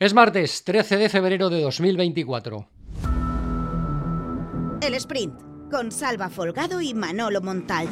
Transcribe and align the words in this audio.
Es 0.00 0.14
martes 0.14 0.62
13 0.62 0.96
de 0.96 1.08
febrero 1.08 1.50
de 1.50 1.60
2024. 1.60 2.68
El 4.80 4.94
sprint 4.94 5.34
con 5.72 5.90
Salva 5.90 6.28
Folgado 6.28 6.80
y 6.80 6.94
Manolo 6.94 7.40
Montalt. 7.40 7.90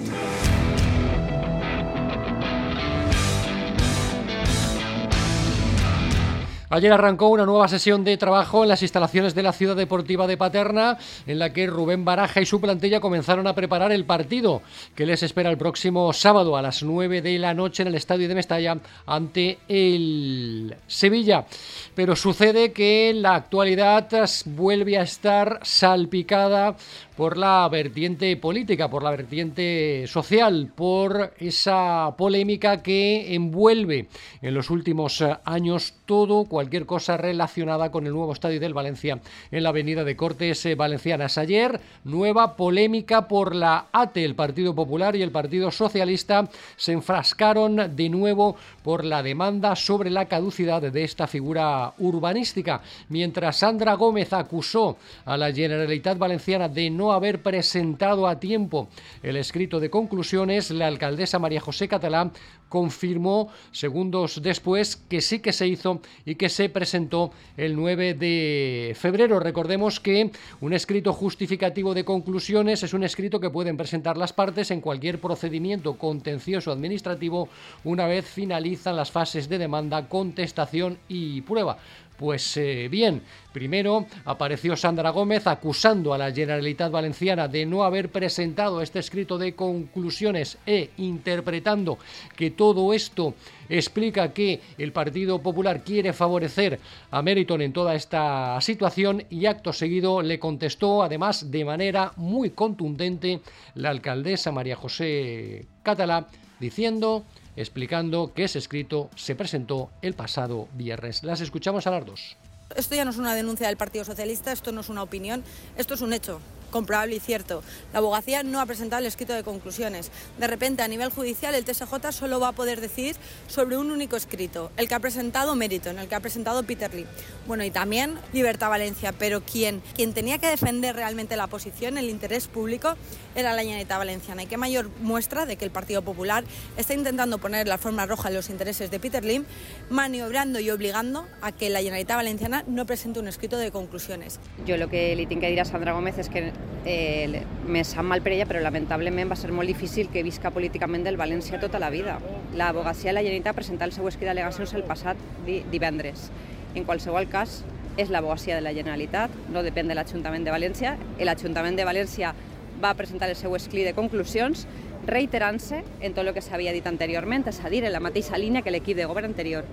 Ayer 6.76 6.92
arrancó 6.92 7.28
una 7.28 7.46
nueva 7.46 7.68
sesión 7.68 8.04
de 8.04 8.18
trabajo 8.18 8.62
en 8.62 8.68
las 8.68 8.82
instalaciones 8.82 9.34
de 9.34 9.42
la 9.42 9.54
Ciudad 9.54 9.74
Deportiva 9.74 10.26
de 10.26 10.36
Paterna, 10.36 10.98
en 11.26 11.38
la 11.38 11.50
que 11.50 11.66
Rubén 11.66 12.04
Baraja 12.04 12.42
y 12.42 12.44
su 12.44 12.60
plantilla 12.60 13.00
comenzaron 13.00 13.46
a 13.46 13.54
preparar 13.54 13.92
el 13.92 14.04
partido 14.04 14.60
que 14.94 15.06
les 15.06 15.22
espera 15.22 15.48
el 15.48 15.56
próximo 15.56 16.12
sábado 16.12 16.54
a 16.54 16.60
las 16.60 16.82
9 16.82 17.22
de 17.22 17.38
la 17.38 17.54
noche 17.54 17.82
en 17.82 17.88
el 17.88 17.94
Estadio 17.94 18.28
de 18.28 18.34
Mestalla 18.34 18.76
ante 19.06 19.56
el 19.68 20.76
Sevilla. 20.86 21.46
Pero 21.94 22.14
sucede 22.14 22.72
que 22.72 23.14
la 23.14 23.36
actualidad 23.36 24.10
vuelve 24.44 24.98
a 24.98 25.02
estar 25.02 25.60
salpicada 25.62 26.76
por 27.16 27.38
la 27.38 27.66
vertiente 27.70 28.36
política, 28.36 28.90
por 28.90 29.02
la 29.02 29.10
vertiente 29.10 30.04
social, 30.06 30.70
por 30.74 31.32
esa 31.38 32.14
polémica 32.18 32.82
que 32.82 33.34
envuelve 33.34 34.08
en 34.42 34.52
los 34.52 34.68
últimos 34.68 35.24
años 35.44 35.94
todo, 36.04 36.44
cosa 36.86 37.16
relacionada 37.16 37.90
con 37.90 38.06
el 38.06 38.12
nuevo 38.12 38.32
estadio 38.32 38.60
del 38.60 38.74
Valencia 38.74 39.20
en 39.50 39.62
la 39.62 39.70
avenida 39.70 40.04
de 40.04 40.16
Cortes 40.16 40.66
eh, 40.66 40.74
Valencianas. 40.74 41.38
Ayer, 41.38 41.80
nueva 42.04 42.56
polémica 42.56 43.28
por 43.28 43.54
la 43.54 43.86
ATE, 43.92 44.24
el 44.24 44.34
Partido 44.34 44.74
Popular 44.74 45.16
y 45.16 45.22
el 45.22 45.30
Partido 45.30 45.70
Socialista 45.70 46.48
se 46.76 46.92
enfrascaron 46.92 47.96
de 47.96 48.08
nuevo 48.08 48.56
por 48.82 49.04
la 49.04 49.22
demanda 49.22 49.76
sobre 49.76 50.10
la 50.10 50.26
caducidad 50.26 50.82
de 50.82 51.04
esta 51.04 51.26
figura 51.26 51.92
urbanística, 51.98 52.82
mientras 53.08 53.58
Sandra 53.58 53.94
Gómez 53.94 54.32
acusó 54.32 54.96
a 55.24 55.36
la 55.36 55.52
Generalitat 55.52 56.18
Valenciana 56.18 56.68
de 56.68 56.90
no 56.90 57.12
haber 57.12 57.42
presentado 57.42 58.26
a 58.26 58.38
tiempo 58.38 58.88
el 59.22 59.36
escrito 59.36 59.80
de 59.80 59.90
conclusiones, 59.90 60.70
la 60.70 60.86
alcaldesa 60.86 61.38
María 61.38 61.60
José 61.60 61.88
Catalán 61.88 62.32
confirmó 62.68 63.48
segundos 63.70 64.42
después 64.42 64.96
que 64.96 65.20
sí 65.20 65.38
que 65.38 65.52
se 65.52 65.66
hizo 65.66 66.00
y 66.24 66.34
que 66.34 66.45
se 66.48 66.68
presentó 66.68 67.32
el 67.56 67.76
9 67.76 68.14
de 68.14 68.96
febrero. 68.98 69.40
Recordemos 69.40 70.00
que 70.00 70.30
un 70.60 70.72
escrito 70.72 71.12
justificativo 71.12 71.94
de 71.94 72.04
conclusiones 72.04 72.82
es 72.82 72.94
un 72.94 73.04
escrito 73.04 73.40
que 73.40 73.50
pueden 73.50 73.76
presentar 73.76 74.16
las 74.16 74.32
partes 74.32 74.70
en 74.70 74.80
cualquier 74.80 75.20
procedimiento 75.20 75.94
contencioso 75.94 76.72
administrativo 76.72 77.48
una 77.84 78.06
vez 78.06 78.26
finalizan 78.26 78.96
las 78.96 79.10
fases 79.10 79.48
de 79.48 79.58
demanda, 79.58 80.08
contestación 80.08 80.98
y 81.08 81.40
prueba. 81.42 81.78
Pues 82.16 82.56
eh, 82.56 82.88
bien, 82.90 83.22
primero 83.52 84.06
apareció 84.24 84.74
Sandra 84.74 85.10
Gómez 85.10 85.46
acusando 85.46 86.14
a 86.14 86.18
la 86.18 86.32
Generalitat 86.32 86.90
Valenciana 86.90 87.46
de 87.46 87.66
no 87.66 87.84
haber 87.84 88.10
presentado 88.10 88.80
este 88.80 89.00
escrito 89.00 89.36
de 89.36 89.54
conclusiones 89.54 90.56
e 90.66 90.90
interpretando 90.96 91.98
que 92.34 92.50
todo 92.50 92.94
esto 92.94 93.34
explica 93.68 94.32
que 94.32 94.60
el 94.78 94.92
Partido 94.92 95.42
Popular 95.42 95.84
quiere 95.84 96.14
favorecer 96.14 96.80
a 97.10 97.20
Meriton 97.20 97.60
en 97.60 97.74
toda 97.74 97.94
esta 97.94 98.58
situación 98.62 99.24
y 99.28 99.44
acto 99.44 99.74
seguido 99.74 100.22
le 100.22 100.38
contestó 100.38 101.02
además 101.02 101.50
de 101.50 101.64
manera 101.66 102.12
muy 102.16 102.50
contundente 102.50 103.40
la 103.74 103.90
alcaldesa 103.90 104.52
María 104.52 104.76
José 104.76 105.66
Catalá 105.82 106.28
diciendo 106.60 107.24
explicando 107.56 108.32
que 108.34 108.44
ese 108.44 108.58
escrito 108.58 109.10
se 109.16 109.34
presentó 109.34 109.90
el 110.02 110.14
pasado 110.14 110.68
viernes. 110.74 111.22
Las 111.22 111.40
escuchamos 111.40 111.86
a 111.86 111.90
las 111.90 112.06
dos. 112.06 112.36
Esto 112.74 112.94
ya 112.94 113.04
no 113.04 113.10
es 113.10 113.16
una 113.16 113.34
denuncia 113.34 113.68
del 113.68 113.76
Partido 113.76 114.04
Socialista, 114.04 114.52
esto 114.52 114.72
no 114.72 114.80
es 114.80 114.88
una 114.88 115.02
opinión, 115.02 115.44
esto 115.76 115.94
es 115.94 116.00
un 116.00 116.12
hecho 116.12 116.40
comprobable 116.70 117.16
y 117.16 117.20
cierto. 117.20 117.62
La 117.92 117.98
abogacía 117.98 118.42
no 118.42 118.60
ha 118.60 118.66
presentado 118.66 119.00
el 119.00 119.06
escrito 119.06 119.32
de 119.32 119.42
conclusiones. 119.42 120.10
De 120.38 120.46
repente, 120.46 120.82
a 120.82 120.88
nivel 120.88 121.10
judicial, 121.10 121.54
el 121.54 121.64
TSJ 121.64 122.12
solo 122.12 122.40
va 122.40 122.48
a 122.48 122.52
poder 122.52 122.80
decir 122.80 123.16
sobre 123.46 123.76
un 123.76 123.90
único 123.90 124.16
escrito, 124.16 124.70
el 124.76 124.88
que 124.88 124.94
ha 124.94 125.00
presentado 125.00 125.54
Meriton, 125.54 125.98
el 125.98 126.08
que 126.08 126.14
ha 126.14 126.20
presentado 126.20 126.62
Peter 126.62 126.92
Lee. 126.92 127.06
Bueno, 127.46 127.64
y 127.64 127.70
también 127.70 128.18
Libertad 128.32 128.68
Valencia, 128.68 129.12
pero 129.12 129.40
quien, 129.40 129.82
quien 129.94 130.12
tenía 130.12 130.38
que 130.38 130.48
defender 130.48 130.96
realmente 130.96 131.36
la 131.36 131.46
posición, 131.46 131.98
el 131.98 132.10
interés 132.10 132.48
público, 132.48 132.94
era 133.34 133.52
la 133.52 133.62
Generalitat 133.62 133.98
Valenciana. 133.98 134.42
Y 134.42 134.46
qué 134.46 134.56
mayor 134.56 134.90
muestra 135.00 135.46
de 135.46 135.56
que 135.56 135.64
el 135.64 135.70
Partido 135.70 136.02
Popular 136.02 136.44
está 136.76 136.94
intentando 136.94 137.38
poner 137.38 137.68
la 137.68 137.78
forma 137.78 138.06
roja 138.06 138.28
en 138.28 138.34
los 138.34 138.50
intereses 138.50 138.90
de 138.90 138.98
Peter 138.98 139.24
Lim, 139.24 139.44
maniobrando 139.90 140.60
y 140.60 140.70
obligando 140.70 141.26
a 141.42 141.52
que 141.52 141.70
la 141.70 141.78
Generalitat 141.78 142.16
Valenciana 142.16 142.64
no 142.66 142.86
presente 142.86 143.20
un 143.20 143.28
escrito 143.28 143.58
de 143.58 143.70
conclusiones. 143.70 144.40
Yo 144.64 144.76
lo 144.76 144.88
que 144.88 145.14
le 145.14 145.26
tengo 145.26 145.40
que 145.40 145.46
decir 145.46 145.60
a 145.60 145.64
Sandra 145.64 145.92
Gómez 145.92 146.18
es 146.18 146.28
que 146.28 146.52
eh, 146.86 147.42
me 147.66 147.82
sap 147.84 148.04
mal 148.04 148.22
per 148.22 148.32
ella, 148.32 148.46
però 148.46 148.62
lamentablement 148.62 149.30
va 149.30 149.36
ser 149.36 149.50
molt 149.52 149.68
difícil 149.68 150.08
que 150.08 150.22
visca 150.22 150.52
políticament 150.54 151.04
del 151.04 151.18
València 151.18 151.60
tota 151.60 151.80
la 151.82 151.90
vida. 151.90 152.18
La 152.54 152.70
Abogacia 152.70 153.10
de 153.10 153.18
la 153.18 153.24
Generalitat 153.26 153.52
ha 153.52 153.58
presentat 153.58 153.90
el 153.90 153.96
seu 153.96 154.06
escrit 154.08 154.30
d'al·legacions 154.30 154.74
el 154.78 154.86
passat 154.86 155.20
divendres. 155.46 156.30
En 156.76 156.84
qualsevol 156.84 157.26
cas, 157.32 157.62
és 157.96 158.10
l'Abogacia 158.12 158.54
de 158.54 158.62
la 158.62 158.74
Generalitat, 158.76 159.32
no 159.52 159.64
depèn 159.64 159.88
de 159.88 159.96
l'Ajuntament 159.96 160.44
de 160.44 160.52
València. 160.52 160.96
L'Ajuntament 161.18 161.76
de 161.78 161.86
València 161.88 162.34
va 162.82 162.94
presentar 162.94 163.30
el 163.30 163.36
seu 163.36 163.56
escrit 163.56 163.88
de 163.88 163.94
conclusions 163.96 164.66
reiterant-se 165.06 165.82
en 166.00 166.14
tot 166.14 166.26
el 166.26 166.34
que 166.34 166.42
s'havia 166.44 166.74
dit 166.76 166.86
anteriorment, 166.86 167.46
és 167.48 167.60
a 167.64 167.72
dir, 167.72 167.84
en 167.84 167.94
la 167.94 168.02
mateixa 168.04 168.38
línia 168.38 168.62
que 168.62 168.74
l'equip 168.74 168.98
de 168.98 169.06
govern 169.08 169.32
anterior. 169.32 169.64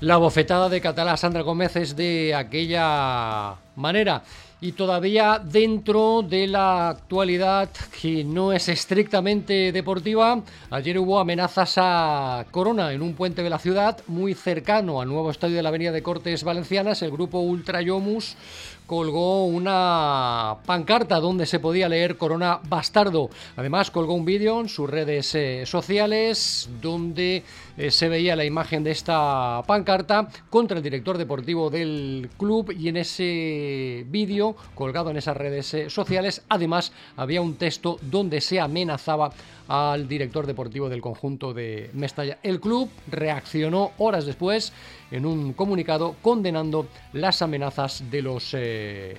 La 0.00 0.16
bofetada 0.16 0.68
de 0.68 0.80
Catalá 0.80 1.16
Sandra 1.16 1.42
Gómez 1.42 1.74
es 1.76 1.96
de 1.96 2.32
aquella 2.34 3.56
manera 3.74 4.22
y 4.60 4.72
todavía 4.72 5.40
dentro 5.42 6.22
de 6.22 6.48
la 6.48 6.88
actualidad 6.90 7.68
que 8.00 8.24
no 8.24 8.52
es 8.52 8.68
estrictamente 8.68 9.70
deportiva, 9.70 10.42
ayer 10.70 10.98
hubo 10.98 11.20
amenazas 11.20 11.74
a 11.76 12.44
Corona 12.50 12.92
en 12.92 13.02
un 13.02 13.14
puente 13.14 13.42
de 13.42 13.50
la 13.50 13.58
ciudad 13.58 13.98
muy 14.08 14.34
cercano 14.34 15.00
al 15.00 15.08
nuevo 15.08 15.30
estadio 15.30 15.56
de 15.56 15.62
la 15.62 15.68
Avenida 15.68 15.92
de 15.92 16.02
Cortes 16.02 16.42
Valencianas, 16.42 17.02
el 17.02 17.12
grupo 17.12 17.38
Ultra 17.38 17.82
Yomus 17.82 18.36
colgó 18.88 19.44
una 19.44 20.56
pancarta 20.64 21.20
donde 21.20 21.44
se 21.44 21.60
podía 21.60 21.90
leer 21.90 22.16
Corona 22.16 22.58
Bastardo. 22.70 23.28
Además 23.54 23.90
colgó 23.90 24.14
un 24.14 24.24
vídeo 24.24 24.60
en 24.60 24.70
sus 24.70 24.88
redes 24.88 25.34
eh, 25.34 25.66
sociales 25.66 26.70
donde 26.80 27.42
eh, 27.76 27.90
se 27.90 28.08
veía 28.08 28.34
la 28.34 28.46
imagen 28.46 28.82
de 28.82 28.92
esta 28.92 29.62
pancarta 29.66 30.28
contra 30.48 30.78
el 30.78 30.82
director 30.82 31.18
deportivo 31.18 31.68
del 31.68 32.30
club 32.38 32.74
y 32.76 32.88
en 32.88 32.96
ese 32.96 34.06
vídeo 34.08 34.56
colgado 34.74 35.10
en 35.10 35.18
esas 35.18 35.36
redes 35.36 35.74
eh, 35.74 35.90
sociales 35.90 36.42
además 36.48 36.90
había 37.16 37.42
un 37.42 37.56
texto 37.56 37.98
donde 38.00 38.40
se 38.40 38.58
amenazaba 38.58 39.30
al 39.68 40.08
director 40.08 40.46
deportivo 40.46 40.88
del 40.88 41.02
conjunto 41.02 41.52
de 41.52 41.90
Mestalla. 41.92 42.38
El 42.42 42.58
club 42.58 42.88
reaccionó 43.06 43.92
horas 43.98 44.24
después 44.24 44.72
en 45.10 45.26
un 45.26 45.52
comunicado 45.52 46.16
condenando 46.22 46.86
las 47.12 47.42
amenazas 47.42 48.02
de 48.10 48.22
los 48.22 48.54
eh, 48.78 49.16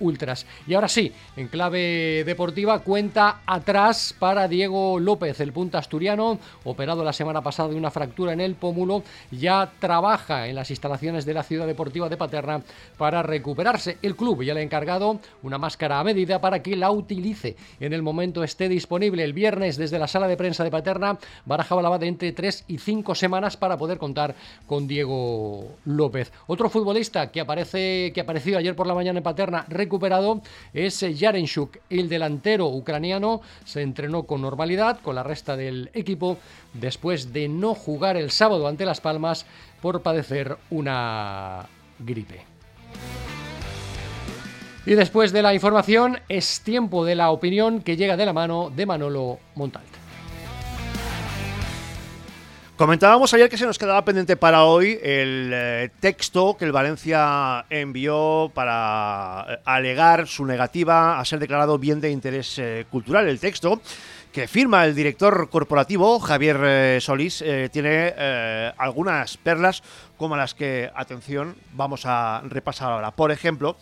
ultras. 0.00 0.46
Y 0.66 0.74
ahora 0.74 0.88
sí, 0.88 1.12
en 1.36 1.48
clave 1.48 2.24
deportiva, 2.24 2.78
cuenta 2.80 3.40
atrás 3.46 4.14
para 4.18 4.48
Diego 4.48 5.00
López, 5.00 5.40
el 5.40 5.52
punta 5.52 5.78
asturiano, 5.78 6.38
operado 6.64 7.04
la 7.04 7.12
semana 7.12 7.42
pasada 7.42 7.70
de 7.70 7.76
una 7.76 7.90
fractura 7.90 8.32
en 8.32 8.40
el 8.40 8.54
pómulo, 8.54 9.02
ya 9.30 9.72
trabaja 9.78 10.48
en 10.48 10.54
las 10.54 10.70
instalaciones 10.70 11.24
de 11.24 11.34
la 11.34 11.42
ciudad 11.42 11.66
deportiva 11.66 12.08
de 12.08 12.16
Paterna 12.16 12.62
para 12.96 13.22
recuperarse. 13.22 13.98
El 14.02 14.16
club 14.16 14.42
ya 14.42 14.54
le 14.54 14.60
ha 14.60 14.64
encargado 14.64 15.20
una 15.42 15.58
máscara 15.58 16.00
a 16.00 16.04
medida 16.04 16.40
para 16.40 16.62
que 16.62 16.76
la 16.76 16.90
utilice 16.90 17.56
en 17.80 17.92
el 17.92 18.02
momento 18.02 18.44
esté 18.44 18.68
disponible. 18.68 19.24
El 19.24 19.32
viernes 19.32 19.76
desde 19.76 19.98
la 19.98 20.06
sala 20.06 20.28
de 20.28 20.36
prensa 20.36 20.64
de 20.64 20.70
Paterna 20.70 21.18
barajaba 21.44 21.82
la 21.82 21.88
de 21.98 22.08
entre 22.08 22.32
3 22.32 22.64
y 22.68 22.78
5 22.78 23.14
semanas 23.14 23.56
para 23.56 23.78
poder 23.78 23.98
contar 23.98 24.34
con 24.66 24.86
Diego 24.86 25.76
López. 25.84 26.32
Otro 26.46 26.68
futbolista 26.68 27.30
que 27.30 27.40
aparece 27.40 28.12
que 28.12 28.20
apareció 28.20 28.58
ayer 28.58 28.76
por 28.76 28.86
la 28.86 28.94
mañana 28.94 29.18
en 29.18 29.22
Paterna 29.22 29.64
recuperado 29.88 30.42
es 30.74 31.00
Yarenchuk. 31.00 31.78
El 31.88 32.10
delantero 32.10 32.68
ucraniano 32.68 33.40
se 33.64 33.80
entrenó 33.80 34.24
con 34.24 34.42
normalidad 34.42 35.00
con 35.00 35.14
la 35.14 35.22
resta 35.22 35.56
del 35.56 35.90
equipo 35.94 36.36
después 36.74 37.32
de 37.32 37.48
no 37.48 37.74
jugar 37.74 38.18
el 38.18 38.30
sábado 38.30 38.68
ante 38.68 38.84
Las 38.84 39.00
Palmas 39.00 39.46
por 39.80 40.02
padecer 40.02 40.58
una 40.68 41.66
gripe. 41.98 42.44
Y 44.84 44.94
después 44.94 45.32
de 45.32 45.42
la 45.42 45.54
información 45.54 46.18
es 46.28 46.60
tiempo 46.60 47.04
de 47.04 47.14
la 47.14 47.30
opinión 47.30 47.80
que 47.80 47.96
llega 47.96 48.16
de 48.16 48.26
la 48.26 48.32
mano 48.32 48.70
de 48.74 48.86
Manolo 48.86 49.38
Montalto. 49.54 49.97
Comentábamos 52.78 53.34
ayer 53.34 53.48
que 53.48 53.58
se 53.58 53.66
nos 53.66 53.76
quedaba 53.76 54.04
pendiente 54.04 54.36
para 54.36 54.62
hoy 54.62 55.00
el 55.02 55.50
eh, 55.52 55.90
texto 55.98 56.56
que 56.56 56.64
el 56.64 56.70
Valencia 56.70 57.66
envió 57.70 58.52
para 58.54 59.46
eh, 59.48 59.58
alegar 59.64 60.28
su 60.28 60.46
negativa 60.46 61.18
a 61.18 61.24
ser 61.24 61.40
declarado 61.40 61.76
bien 61.80 62.00
de 62.00 62.12
interés 62.12 62.56
eh, 62.60 62.86
cultural. 62.88 63.26
El 63.26 63.40
texto 63.40 63.82
que 64.30 64.46
firma 64.46 64.84
el 64.84 64.94
director 64.94 65.50
corporativo, 65.50 66.20
Javier 66.20 66.60
eh, 66.62 66.98
Solís, 67.00 67.42
tiene 67.72 68.14
algunas 68.78 69.36
perlas 69.38 69.82
como 70.16 70.36
las 70.36 70.54
que, 70.54 70.88
atención, 70.94 71.56
vamos 71.72 72.02
a 72.04 72.42
repasar 72.44 72.92
ahora. 72.92 73.10
Por 73.10 73.32
ejemplo, 73.32 73.76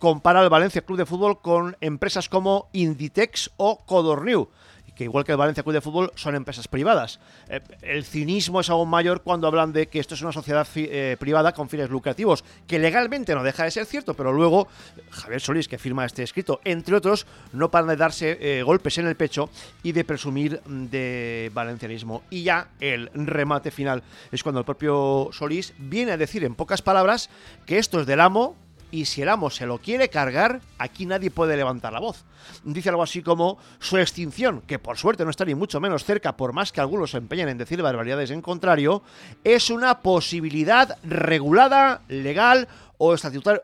compara 0.00 0.42
el 0.42 0.48
Valencia 0.48 0.80
Club 0.80 0.98
de 0.98 1.06
Fútbol 1.06 1.40
con 1.40 1.76
empresas 1.80 2.28
como 2.28 2.68
Inditex 2.72 3.52
o 3.56 3.84
Codorniu 3.84 4.48
que 4.96 5.04
igual 5.04 5.24
que 5.24 5.32
el 5.32 5.38
Valencia 5.38 5.62
Club 5.62 5.74
de 5.74 5.80
Fútbol 5.80 6.10
son 6.16 6.34
empresas 6.34 6.66
privadas. 6.66 7.20
Eh, 7.48 7.60
el 7.82 8.04
cinismo 8.04 8.60
es 8.60 8.70
aún 8.70 8.88
mayor 8.88 9.22
cuando 9.22 9.46
hablan 9.46 9.72
de 9.72 9.86
que 9.86 10.00
esto 10.00 10.14
es 10.14 10.22
una 10.22 10.32
sociedad 10.32 10.66
eh, 10.74 11.16
privada 11.20 11.52
con 11.52 11.68
fines 11.68 11.90
lucrativos, 11.90 12.42
que 12.66 12.78
legalmente 12.78 13.34
no 13.34 13.44
deja 13.44 13.64
de 13.64 13.70
ser 13.70 13.84
cierto, 13.84 14.14
pero 14.14 14.32
luego 14.32 14.66
Javier 15.10 15.40
Solís, 15.40 15.68
que 15.68 15.78
firma 15.78 16.04
este 16.04 16.22
escrito, 16.22 16.60
entre 16.64 16.96
otros, 16.96 17.26
no 17.52 17.70
paran 17.70 17.90
de 17.90 17.96
darse 17.96 18.38
eh, 18.40 18.62
golpes 18.62 18.98
en 18.98 19.06
el 19.06 19.16
pecho 19.16 19.50
y 19.82 19.92
de 19.92 20.04
presumir 20.04 20.62
de 20.64 21.50
valencianismo. 21.52 22.22
Y 22.30 22.42
ya 22.42 22.68
el 22.80 23.10
remate 23.14 23.70
final 23.70 24.02
es 24.32 24.42
cuando 24.42 24.60
el 24.60 24.64
propio 24.64 25.28
Solís 25.32 25.74
viene 25.78 26.12
a 26.12 26.16
decir 26.16 26.42
en 26.44 26.54
pocas 26.54 26.80
palabras 26.80 27.28
que 27.66 27.78
esto 27.78 28.00
es 28.00 28.06
del 28.06 28.20
amo, 28.20 28.56
y 28.96 29.04
si 29.04 29.20
el 29.20 29.28
amo 29.28 29.50
se 29.50 29.66
lo 29.66 29.76
quiere 29.76 30.08
cargar, 30.08 30.62
aquí 30.78 31.04
nadie 31.04 31.30
puede 31.30 31.54
levantar 31.54 31.92
la 31.92 32.00
voz. 32.00 32.24
Dice 32.64 32.88
algo 32.88 33.02
así 33.02 33.22
como 33.22 33.58
su 33.78 33.98
extinción, 33.98 34.62
que 34.62 34.78
por 34.78 34.96
suerte 34.96 35.22
no 35.22 35.30
está 35.30 35.44
ni 35.44 35.54
mucho 35.54 35.80
menos 35.80 36.04
cerca, 36.04 36.34
por 36.38 36.54
más 36.54 36.72
que 36.72 36.80
algunos 36.80 37.10
se 37.10 37.18
empeñen 37.18 37.50
en 37.50 37.58
decir 37.58 37.82
barbaridades 37.82 38.30
en 38.30 38.40
contrario, 38.40 39.02
es 39.44 39.68
una 39.68 40.00
posibilidad 40.00 40.96
regulada, 41.04 42.00
legal 42.08 42.68
o, 42.98 43.14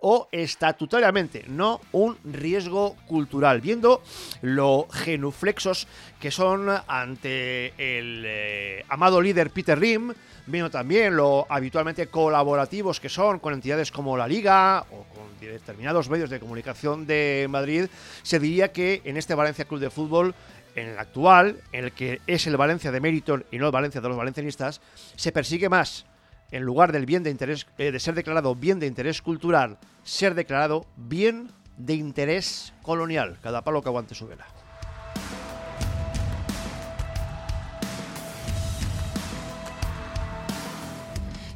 o 0.00 0.28
estatutariamente, 0.32 1.44
no 1.48 1.80
un 1.92 2.16
riesgo 2.24 2.96
cultural, 3.06 3.60
viendo 3.60 4.02
lo 4.42 4.88
genuflexos 4.90 5.86
que 6.20 6.30
son 6.30 6.68
ante 6.86 7.68
el 7.78 8.24
eh, 8.26 8.84
amado 8.88 9.20
líder 9.20 9.50
Peter 9.50 9.78
Rim, 9.78 10.12
viendo 10.46 10.70
también 10.70 11.16
lo 11.16 11.46
habitualmente 11.48 12.08
colaborativos 12.08 13.00
que 13.00 13.08
son 13.08 13.38
con 13.38 13.54
entidades 13.54 13.90
como 13.90 14.16
la 14.16 14.26
Liga 14.28 14.84
o 14.90 15.04
con 15.14 15.22
determinados 15.40 16.08
medios 16.08 16.30
de 16.30 16.40
comunicación 16.40 17.06
de 17.06 17.46
Madrid, 17.50 17.86
se 18.22 18.38
diría 18.38 18.72
que 18.72 19.02
en 19.04 19.16
este 19.16 19.34
Valencia 19.34 19.64
Club 19.64 19.80
de 19.80 19.90
Fútbol 19.90 20.34
en 20.74 20.88
el 20.88 20.98
actual, 20.98 21.60
en 21.72 21.84
el 21.84 21.92
que 21.92 22.20
es 22.26 22.46
el 22.46 22.56
Valencia 22.56 22.90
de 22.90 23.00
Meriton 23.00 23.44
y 23.50 23.58
no 23.58 23.66
el 23.66 23.72
Valencia 23.72 24.00
de 24.00 24.08
los 24.08 24.16
valencianistas, 24.16 24.80
se 25.16 25.32
persigue 25.32 25.68
más 25.68 26.06
en 26.52 26.62
lugar 26.62 26.92
del 26.92 27.06
bien 27.06 27.24
de 27.24 27.30
interés, 27.30 27.66
eh, 27.78 27.90
de 27.90 27.98
ser 27.98 28.14
declarado 28.14 28.54
bien 28.54 28.78
de 28.78 28.86
interés 28.86 29.20
cultural, 29.22 29.78
ser 30.04 30.34
declarado 30.34 30.86
bien 30.96 31.50
de 31.76 31.94
interés 31.94 32.72
colonial. 32.82 33.38
Cada 33.42 33.62
palo 33.62 33.82
que 33.82 33.88
aguante 33.88 34.14
su 34.14 34.28
vela. 34.28 34.46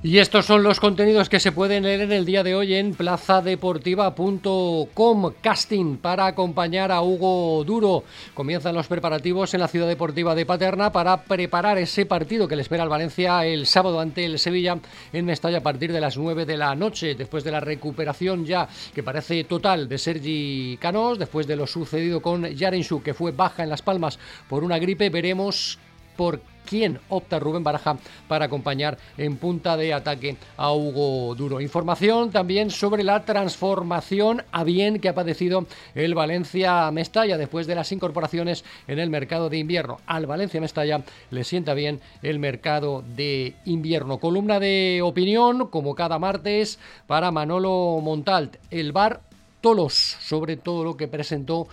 Y 0.02 0.18
estos 0.18 0.44
son 0.44 0.62
los 0.62 0.78
contenidos 0.78 1.30
que 1.30 1.40
se 1.40 1.52
pueden 1.52 1.84
leer 1.84 2.02
en 2.02 2.12
el 2.12 2.26
día 2.26 2.42
de 2.42 2.54
hoy 2.54 2.74
en 2.74 2.92
plazadeportiva.com. 2.94 5.32
Casting 5.40 5.96
para 5.96 6.26
acompañar 6.26 6.92
a 6.92 7.00
Hugo 7.00 7.64
Duro. 7.64 8.04
Comienzan 8.34 8.74
los 8.74 8.88
preparativos 8.88 9.54
en 9.54 9.60
la 9.60 9.68
ciudad 9.68 9.88
deportiva 9.88 10.34
de 10.34 10.44
Paterna 10.44 10.92
para 10.92 11.22
preparar 11.22 11.78
ese 11.78 12.04
partido 12.04 12.46
que 12.46 12.56
le 12.56 12.62
espera 12.62 12.82
al 12.82 12.90
Valencia 12.90 13.46
el 13.46 13.66
sábado 13.66 13.98
ante 13.98 14.26
el 14.26 14.38
Sevilla 14.38 14.78
en 15.14 15.24
Mestalla 15.24 15.56
a 15.58 15.62
partir 15.62 15.92
de 15.92 16.00
las 16.00 16.18
9 16.18 16.44
de 16.44 16.58
la 16.58 16.74
noche. 16.74 17.14
Después 17.14 17.42
de 17.42 17.52
la 17.52 17.60
recuperación 17.60 18.44
ya 18.44 18.68
que 18.94 19.02
parece 19.02 19.44
total 19.44 19.88
de 19.88 19.96
Sergi 19.96 20.76
Canós, 20.78 21.18
después 21.18 21.46
de 21.46 21.56
lo 21.56 21.66
sucedido 21.66 22.20
con 22.20 22.44
Yarensu 22.44 23.02
que 23.02 23.14
fue 23.14 23.32
baja 23.32 23.62
en 23.62 23.70
Las 23.70 23.80
Palmas 23.80 24.18
por 24.46 24.62
una 24.62 24.78
gripe, 24.78 25.08
veremos 25.08 25.78
por 26.16 26.40
quién 26.66 26.98
opta 27.08 27.38
Rubén 27.38 27.64
Baraja 27.64 27.96
para 28.28 28.46
acompañar 28.46 28.98
en 29.16 29.36
punta 29.36 29.76
de 29.76 29.94
ataque 29.94 30.36
a 30.56 30.72
Hugo 30.72 31.34
Duro. 31.34 31.60
Información 31.60 32.30
también 32.30 32.70
sobre 32.70 33.04
la 33.04 33.24
transformación 33.24 34.42
a 34.52 34.64
bien 34.64 34.98
que 34.98 35.08
ha 35.08 35.14
padecido 35.14 35.66
el 35.94 36.14
Valencia 36.14 36.90
Mestalla 36.90 37.38
después 37.38 37.66
de 37.66 37.76
las 37.76 37.92
incorporaciones 37.92 38.64
en 38.88 38.98
el 38.98 39.08
mercado 39.08 39.48
de 39.48 39.58
invierno. 39.58 39.98
Al 40.06 40.26
Valencia 40.26 40.60
Mestalla 40.60 41.02
le 41.30 41.44
sienta 41.44 41.72
bien 41.72 42.00
el 42.22 42.38
mercado 42.38 43.02
de 43.16 43.54
invierno. 43.64 44.18
Columna 44.18 44.58
de 44.60 45.00
opinión, 45.02 45.68
como 45.68 45.94
cada 45.94 46.18
martes, 46.18 46.78
para 47.06 47.30
Manolo 47.30 48.00
Montalt. 48.02 48.56
El 48.70 48.92
bar 48.92 49.20
Tolos 49.60 49.94
sobre 50.20 50.56
todo 50.56 50.84
lo 50.84 50.96
que 50.96 51.08
presentó 51.08 51.68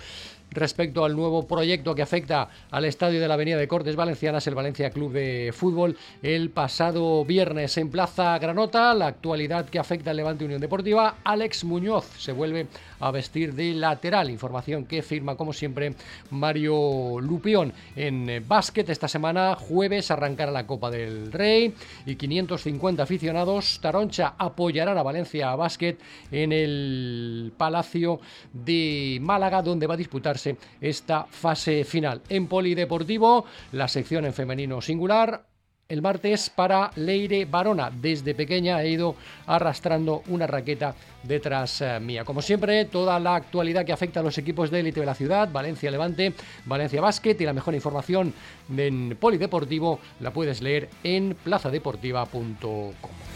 respecto 0.54 1.06
al 1.06 1.16
nuevo 1.16 1.48
proyecto 1.48 1.96
que 1.96 2.02
afecta 2.02 2.50
al 2.72 2.86
estadio 2.86 3.20
de 3.20 3.28
la 3.28 3.34
Avenida 3.34 3.58
de 3.58 3.68
Cortes 3.68 3.96
Valencianas, 3.96 4.46
el 4.48 4.56
Valencia 4.56 4.90
Club 4.90 5.14
de 5.14 5.52
Fútbol, 5.54 5.98
el 6.22 6.50
pasado 6.50 7.26
viernes 7.26 7.78
en 7.78 7.90
Plaza 7.90 8.38
Granota. 8.40 8.94
La 8.94 9.08
actualidad 9.08 9.70
que 9.70 9.80
afecta 9.80 10.12
al 10.12 10.18
Levante 10.18 10.46
Unión 10.46 10.62
Deportiva, 10.62 11.18
Alex 11.24 11.64
Muñoz 11.64 12.06
se 12.18 12.32
vuelve 12.32 12.68
a 13.00 13.12
vestir 13.12 13.54
de 13.54 13.74
lateral. 13.74 14.30
Información 14.30 14.86
que 14.86 15.02
firma, 15.02 15.36
como 15.36 15.54
siempre, 15.54 15.94
Mario 16.32 17.20
Lupión. 17.20 17.74
En 17.96 18.44
básquet, 18.48 18.90
esta 18.90 19.08
semana, 19.08 19.56
jueves, 19.56 20.12
arrancará 20.12 20.52
la 20.52 20.68
Copa 20.68 20.90
del 20.90 21.32
Rey 21.32 21.74
y 22.06 22.16
550 22.16 23.04
aficionados. 23.04 23.80
Taroncha 23.82 24.36
apoyará 24.38 24.92
a 25.00 25.04
Valencia 25.04 25.56
básquet 25.56 26.00
en 26.32 26.52
el 26.52 27.54
Palacio 27.58 28.20
de 28.52 29.20
Málaga, 29.22 29.62
donde 29.62 29.88
va 29.88 29.96
a 29.96 29.98
disputarse 29.98 30.43
esta 30.82 31.26
fase 31.26 31.84
final. 31.84 32.22
En 32.30 32.48
Polideportivo, 32.48 33.46
la 33.72 33.88
sección 33.88 34.26
en 34.26 34.34
femenino 34.34 34.82
singular 34.82 35.46
el 35.90 36.02
martes 36.02 36.50
para 36.50 36.92
Leire 36.96 37.46
Barona. 37.46 37.92
Desde 37.92 38.34
pequeña 38.34 38.82
he 38.82 38.90
ido 38.90 39.16
arrastrando 39.46 40.24
una 40.28 40.48
raqueta 40.48 40.96
detrás 41.22 41.82
eh, 41.82 42.00
mía. 42.00 42.24
Como 42.24 42.42
siempre, 42.42 42.86
toda 42.86 43.20
la 43.20 43.36
actualidad 43.36 43.86
que 43.86 43.94
afecta 43.94 44.22
a 44.22 44.24
los 44.24 44.38
equipos 44.38 44.72
de 44.72 44.80
élite 44.80 45.02
de 45.02 45.06
la 45.06 45.14
ciudad, 45.14 45.50
Valencia 45.52 45.92
Levante, 45.92 46.34
Valencia 46.66 47.02
Basket 47.02 47.38
y 47.40 47.46
la 47.46 47.54
mejor 47.54 47.76
información 47.76 48.34
en 48.76 49.16
Polideportivo 49.20 50.00
la 50.20 50.32
puedes 50.32 50.62
leer 50.62 50.90
en 51.04 51.36
plazadeportiva.com. 51.44 53.33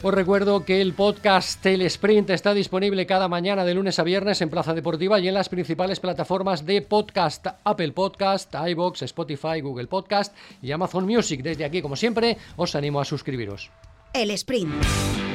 Os 0.00 0.14
recuerdo 0.14 0.64
que 0.64 0.80
el 0.80 0.92
podcast 0.92 1.64
El 1.66 1.82
Sprint 1.82 2.30
está 2.30 2.54
disponible 2.54 3.04
cada 3.04 3.26
mañana 3.26 3.64
de 3.64 3.74
lunes 3.74 3.98
a 3.98 4.04
viernes 4.04 4.40
en 4.40 4.48
Plaza 4.48 4.72
Deportiva 4.72 5.18
y 5.18 5.26
en 5.26 5.34
las 5.34 5.48
principales 5.48 5.98
plataformas 5.98 6.64
de 6.64 6.82
podcast, 6.82 7.48
Apple 7.64 7.90
Podcast, 7.90 8.54
iBox, 8.54 9.02
Spotify, 9.02 9.60
Google 9.60 9.88
Podcast 9.88 10.36
y 10.62 10.70
Amazon 10.70 11.04
Music. 11.04 11.42
Desde 11.42 11.64
aquí, 11.64 11.82
como 11.82 11.96
siempre, 11.96 12.36
os 12.56 12.76
animo 12.76 13.00
a 13.00 13.04
suscribiros. 13.04 13.72
El 14.12 14.30
Sprint. 14.30 15.27